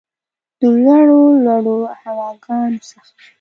د 0.59 0.61
لوړو، 0.83 1.21
لوړو 1.45 1.77
هواګانو 2.01 2.79
څخه 2.89 3.11